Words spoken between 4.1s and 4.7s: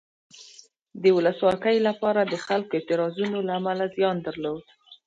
درلود.